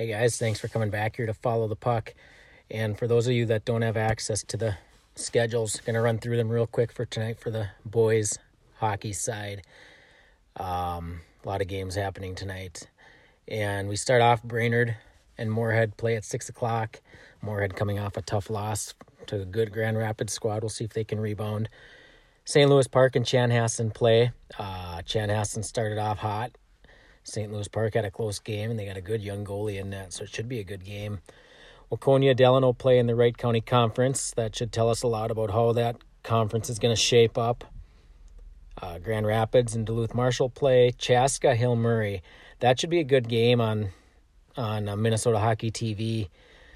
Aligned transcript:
Hey 0.00 0.06
guys, 0.06 0.38
thanks 0.38 0.58
for 0.58 0.68
coming 0.68 0.88
back 0.88 1.16
here 1.16 1.26
to 1.26 1.34
follow 1.34 1.68
the 1.68 1.76
puck. 1.76 2.14
And 2.70 2.98
for 2.98 3.06
those 3.06 3.26
of 3.26 3.34
you 3.34 3.44
that 3.44 3.66
don't 3.66 3.82
have 3.82 3.98
access 3.98 4.42
to 4.44 4.56
the 4.56 4.78
schedules, 5.14 5.78
to 5.84 6.00
run 6.00 6.16
through 6.16 6.38
them 6.38 6.48
real 6.48 6.66
quick 6.66 6.90
for 6.90 7.04
tonight 7.04 7.38
for 7.38 7.50
the 7.50 7.68
boys 7.84 8.38
hockey 8.76 9.12
side. 9.12 9.60
Um, 10.56 11.20
a 11.44 11.48
lot 11.48 11.60
of 11.60 11.68
games 11.68 11.96
happening 11.96 12.34
tonight. 12.34 12.88
And 13.46 13.90
we 13.90 13.96
start 13.96 14.22
off 14.22 14.42
Brainerd 14.42 14.96
and 15.36 15.52
Moorhead 15.52 15.98
play 15.98 16.16
at 16.16 16.24
6 16.24 16.48
o'clock. 16.48 17.02
Moorhead 17.42 17.76
coming 17.76 17.98
off 17.98 18.16
a 18.16 18.22
tough 18.22 18.48
loss 18.48 18.94
to 19.26 19.42
a 19.42 19.44
good 19.44 19.70
Grand 19.70 19.98
Rapids 19.98 20.32
squad. 20.32 20.62
We'll 20.62 20.70
see 20.70 20.84
if 20.84 20.94
they 20.94 21.04
can 21.04 21.20
rebound. 21.20 21.68
St. 22.46 22.70
Louis 22.70 22.88
Park 22.88 23.16
and 23.16 23.26
Chanhassen 23.26 23.92
play. 23.92 24.32
Uh, 24.58 25.02
Chanhassen 25.02 25.62
started 25.62 25.98
off 25.98 26.20
hot 26.20 26.52
St. 27.24 27.52
Louis 27.52 27.68
Park 27.68 27.94
had 27.94 28.04
a 28.04 28.10
close 28.10 28.38
game, 28.38 28.70
and 28.70 28.78
they 28.78 28.86
got 28.86 28.96
a 28.96 29.02
good 29.02 29.22
young 29.22 29.44
goalie 29.44 29.78
in 29.78 29.90
that, 29.90 30.12
so 30.12 30.24
it 30.24 30.30
should 30.30 30.48
be 30.48 30.58
a 30.58 30.64
good 30.64 30.84
game. 30.84 31.20
Waconia 31.90 32.34
Delano 32.36 32.72
play 32.72 32.98
in 32.98 33.06
the 33.06 33.14
Wright 33.14 33.36
County 33.36 33.60
Conference. 33.60 34.32
That 34.36 34.54
should 34.54 34.72
tell 34.72 34.88
us 34.88 35.02
a 35.02 35.08
lot 35.08 35.30
about 35.30 35.50
how 35.50 35.72
that 35.72 35.96
conference 36.22 36.70
is 36.70 36.78
going 36.78 36.94
to 36.94 37.00
shape 37.00 37.36
up. 37.36 37.64
Uh, 38.80 38.98
Grand 38.98 39.26
Rapids 39.26 39.74
and 39.74 39.84
Duluth 39.84 40.14
Marshall 40.14 40.48
play. 40.48 40.92
Chaska 40.96 41.54
Hill 41.54 41.76
Murray. 41.76 42.22
That 42.60 42.78
should 42.78 42.90
be 42.90 43.00
a 43.00 43.04
good 43.04 43.28
game 43.28 43.60
on 43.60 43.90
on 44.56 44.88
uh, 44.88 44.96
Minnesota 44.96 45.38
Hockey 45.38 45.70
TV. 45.70 46.28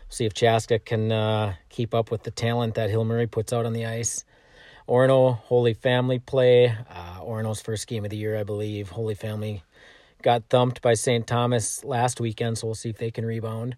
See 0.08 0.24
if 0.24 0.34
Chaska 0.34 0.78
can 0.78 1.10
uh, 1.10 1.54
keep 1.68 1.94
up 1.94 2.10
with 2.10 2.22
the 2.22 2.30
talent 2.30 2.74
that 2.74 2.90
Hill 2.90 3.04
Murray 3.04 3.26
puts 3.26 3.52
out 3.52 3.66
on 3.66 3.72
the 3.72 3.86
ice. 3.86 4.24
Orono 4.88 5.38
Holy 5.38 5.74
Family 5.74 6.18
play. 6.18 6.68
Uh, 6.68 7.20
Orono's 7.20 7.60
first 7.60 7.86
game 7.86 8.04
of 8.04 8.10
the 8.10 8.16
year, 8.16 8.36
I 8.36 8.42
believe. 8.42 8.90
Holy 8.90 9.14
Family 9.14 9.62
got 10.24 10.48
thumped 10.48 10.80
by 10.80 10.94
St. 10.94 11.26
Thomas 11.26 11.84
last 11.84 12.18
weekend, 12.18 12.56
so 12.58 12.66
we'll 12.66 12.74
see 12.74 12.88
if 12.88 12.96
they 12.96 13.10
can 13.10 13.26
rebound. 13.26 13.76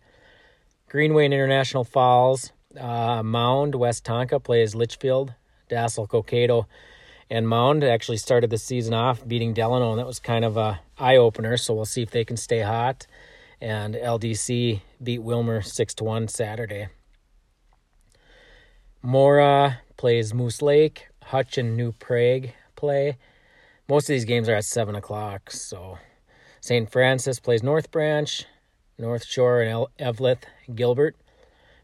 Greenway 0.89 1.25
and 1.25 1.35
International 1.35 1.83
Falls, 1.83 2.53
uh, 2.79 3.21
Mound, 3.23 3.75
West 3.75 4.05
Tonka 4.05 4.43
plays 4.43 4.75
Litchfield, 4.75 5.35
Dassel, 5.69 6.09
Cokato, 6.09 6.67
and 7.29 7.49
Mound 7.49 7.83
actually 7.83 8.19
started 8.19 8.51
the 8.51 8.59
season 8.59 8.95
off 8.95 9.27
beating 9.27 9.53
Delano, 9.53 9.91
and 9.91 9.99
that 9.99 10.07
was 10.07 10.21
kind 10.21 10.45
of 10.45 10.57
a 10.57 10.81
eye 10.97 11.17
opener. 11.17 11.57
So 11.57 11.75
we'll 11.75 11.85
see 11.85 12.03
if 12.03 12.13
they 12.13 12.25
can 12.25 12.37
stay 12.37 12.61
hot. 12.61 13.09
And 13.61 13.97
LDC 13.97 14.83
beat 15.03 15.21
Willmar 15.21 15.65
six 15.65 15.95
to 15.95 16.05
one 16.05 16.29
Saturday. 16.29 16.89
Mora 19.03 19.81
plays 19.97 20.33
Moose 20.33 20.63
Lake. 20.63 21.09
Hutch 21.25 21.59
and 21.59 21.77
New 21.77 21.91
Prague 21.91 22.51
play. 22.77 23.17
Most 23.89 24.05
of 24.05 24.15
these 24.15 24.25
games 24.25 24.49
are 24.49 24.55
at 24.55 24.65
seven 24.65 24.95
o'clock, 24.95 25.51
so 25.51 25.99
St. 26.67 26.91
Francis 26.91 27.39
plays 27.39 27.63
North 27.63 27.93
Branch, 27.93 28.45
North 28.99 29.25
Shore 29.25 29.63
and 29.63 29.89
El- 30.01 30.29
Gilbert. 30.75 31.15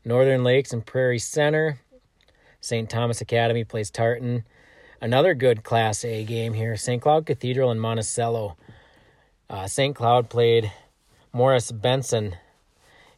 Northern 0.04 0.42
Lakes 0.42 0.72
and 0.72 0.84
Prairie 0.84 1.20
Center. 1.20 1.78
St. 2.60 2.90
Thomas 2.90 3.20
Academy 3.20 3.62
plays 3.62 3.92
Tartan. 3.92 4.42
Another 5.00 5.34
good 5.34 5.62
Class 5.62 6.04
A 6.04 6.24
game 6.24 6.54
here. 6.54 6.76
St. 6.76 7.00
Cloud 7.00 7.26
Cathedral 7.26 7.70
and 7.70 7.80
Monticello. 7.80 8.56
Uh, 9.48 9.68
St. 9.68 9.94
Cloud 9.94 10.28
played 10.28 10.72
Morris 11.32 11.70
Benson 11.70 12.34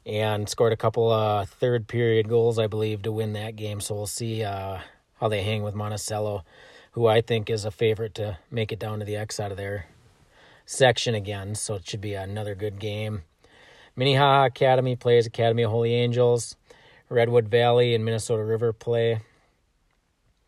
and 0.04 0.46
scored 0.46 0.74
a 0.74 0.76
couple 0.76 1.10
uh, 1.10 1.46
third 1.46 1.88
period 1.88 2.28
goals, 2.28 2.58
I 2.58 2.66
believe, 2.66 3.00
to 3.04 3.12
win 3.12 3.32
that 3.32 3.56
game. 3.56 3.80
So 3.80 3.94
we'll 3.94 4.06
see 4.06 4.44
uh, 4.44 4.80
how 5.18 5.28
they 5.28 5.42
hang 5.42 5.62
with 5.62 5.74
Monticello, 5.74 6.44
who 6.90 7.06
I 7.06 7.22
think 7.22 7.48
is 7.48 7.64
a 7.64 7.70
favorite 7.70 8.14
to 8.16 8.36
make 8.50 8.70
it 8.70 8.78
down 8.78 8.98
to 8.98 9.06
the 9.06 9.16
X 9.16 9.40
out 9.40 9.50
of 9.50 9.56
there 9.56 9.86
section 10.66 11.14
again, 11.14 11.54
so 11.54 11.74
it 11.74 11.88
should 11.88 12.00
be 12.00 12.14
another 12.14 12.54
good 12.54 12.78
game. 12.78 13.22
Minnehaha 13.96 14.46
Academy 14.46 14.96
plays 14.96 15.26
Academy 15.26 15.62
of 15.62 15.70
Holy 15.70 15.94
Angels. 15.94 16.56
Redwood 17.08 17.48
Valley 17.48 17.94
and 17.94 18.04
Minnesota 18.04 18.42
River 18.42 18.72
play. 18.72 19.20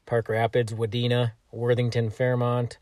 Park 0.04 0.28
Rapids, 0.28 0.72
Wadena, 0.72 1.32
Worthington, 1.52 2.10
Fairmont. 2.10 2.78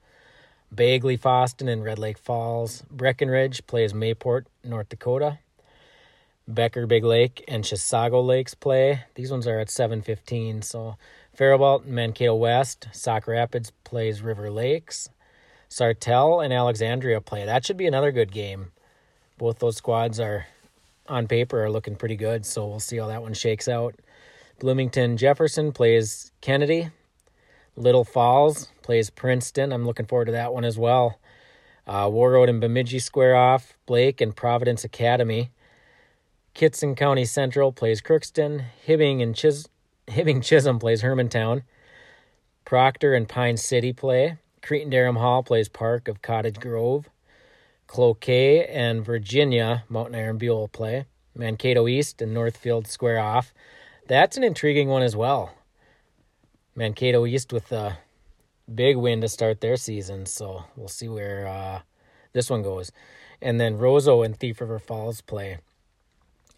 Bagley, 0.72 1.16
Fosston, 1.16 1.68
and 1.70 1.84
Red 1.84 1.98
Lake 1.98 2.18
Falls. 2.18 2.82
Breckenridge 2.90 3.66
plays 3.66 3.92
Mayport, 3.92 4.46
North 4.64 4.88
Dakota. 4.88 5.38
Becker, 6.46 6.86
Big 6.86 7.04
Lake, 7.04 7.44
and 7.48 7.64
Chisago 7.64 8.24
Lakes 8.24 8.54
play. 8.54 9.04
These 9.14 9.30
ones 9.30 9.46
are 9.46 9.58
at 9.58 9.70
7:15. 9.70 10.62
So 10.62 10.96
Faribault, 11.32 11.86
Mankato 11.86 12.34
West, 12.34 12.88
Sauk 12.92 13.26
Rapids 13.26 13.72
plays 13.84 14.20
River 14.20 14.50
Lakes. 14.50 15.08
Sartell 15.74 16.44
and 16.44 16.52
Alexandria 16.52 17.20
play. 17.20 17.44
That 17.44 17.66
should 17.66 17.76
be 17.76 17.88
another 17.88 18.12
good 18.12 18.30
game. 18.30 18.70
Both 19.38 19.58
those 19.58 19.76
squads 19.76 20.20
are 20.20 20.46
on 21.08 21.26
paper 21.26 21.64
are 21.64 21.70
looking 21.70 21.96
pretty 21.96 22.14
good, 22.14 22.46
so 22.46 22.64
we'll 22.64 22.78
see 22.78 22.98
how 22.98 23.08
that 23.08 23.22
one 23.22 23.34
shakes 23.34 23.66
out. 23.66 23.96
Bloomington 24.60 25.16
Jefferson 25.16 25.72
plays 25.72 26.30
Kennedy. 26.40 26.90
Little 27.74 28.04
Falls 28.04 28.68
plays 28.82 29.10
Princeton. 29.10 29.72
I'm 29.72 29.84
looking 29.84 30.06
forward 30.06 30.26
to 30.26 30.32
that 30.32 30.54
one 30.54 30.64
as 30.64 30.78
well. 30.78 31.18
Uh, 31.88 32.06
Warroad 32.06 32.48
and 32.48 32.60
Bemidji 32.60 33.00
square 33.00 33.34
off. 33.34 33.72
Blake 33.84 34.20
and 34.20 34.36
Providence 34.36 34.84
Academy. 34.84 35.50
Kittson 36.54 36.96
County 36.96 37.24
Central 37.24 37.72
plays 37.72 38.00
Crookston. 38.00 38.66
Hibbing 38.86 39.20
and 39.20 39.34
Chis- 39.34 39.68
Hibbing 40.06 40.40
Chisholm 40.40 40.78
plays 40.78 41.02
Hermantown. 41.02 41.64
Proctor 42.64 43.12
and 43.12 43.28
Pine 43.28 43.56
City 43.56 43.92
play. 43.92 44.38
Cretin-Derham 44.64 45.16
Hall 45.16 45.42
plays 45.42 45.68
Park 45.68 46.08
of 46.08 46.22
Cottage 46.22 46.58
Grove. 46.58 47.10
Cloquet 47.86 48.66
and 48.66 49.04
Virginia, 49.04 49.84
Mountain 49.90 50.14
Iron 50.14 50.38
Buhl 50.38 50.68
play. 50.68 51.04
Mankato 51.36 51.86
East 51.86 52.22
and 52.22 52.32
Northfield 52.32 52.86
square 52.86 53.18
off. 53.18 53.52
That's 54.08 54.38
an 54.38 54.42
intriguing 54.42 54.88
one 54.88 55.02
as 55.02 55.14
well. 55.14 55.52
Mankato 56.74 57.26
East 57.26 57.52
with 57.52 57.70
a 57.72 57.98
big 58.74 58.96
win 58.96 59.20
to 59.20 59.28
start 59.28 59.60
their 59.60 59.76
season, 59.76 60.24
so 60.24 60.64
we'll 60.76 60.88
see 60.88 61.08
where 61.08 61.46
uh, 61.46 61.80
this 62.32 62.48
one 62.48 62.62
goes. 62.62 62.90
And 63.42 63.60
then 63.60 63.76
Roseau 63.76 64.24
and 64.24 64.34
Thief 64.34 64.62
River 64.62 64.78
Falls 64.78 65.20
play. 65.20 65.58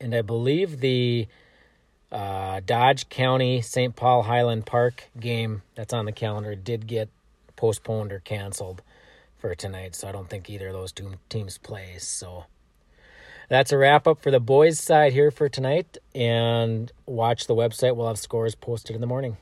And 0.00 0.14
I 0.14 0.22
believe 0.22 0.78
the 0.78 1.26
uh, 2.12 2.60
Dodge 2.64 3.08
County 3.08 3.60
St. 3.62 3.96
Paul 3.96 4.22
Highland 4.22 4.64
Park 4.64 5.08
game 5.18 5.62
that's 5.74 5.92
on 5.92 6.04
the 6.04 6.12
calendar 6.12 6.54
did 6.54 6.86
get 6.86 7.08
postponed 7.56 8.12
or 8.12 8.20
canceled 8.20 8.82
for 9.36 9.54
tonight. 9.54 9.94
So 9.94 10.08
I 10.08 10.12
don't 10.12 10.28
think 10.28 10.48
either 10.48 10.68
of 10.68 10.74
those 10.74 10.92
two 10.92 11.14
teams 11.28 11.58
plays. 11.58 12.06
So 12.06 12.44
that's 13.48 13.72
a 13.72 13.78
wrap 13.78 14.06
up 14.06 14.20
for 14.22 14.30
the 14.30 14.40
boys' 14.40 14.78
side 14.78 15.12
here 15.12 15.30
for 15.30 15.48
tonight. 15.48 15.98
And 16.14 16.92
watch 17.06 17.46
the 17.46 17.54
website. 17.54 17.96
We'll 17.96 18.08
have 18.08 18.18
scores 18.18 18.54
posted 18.54 18.94
in 18.94 19.00
the 19.00 19.06
morning. 19.06 19.36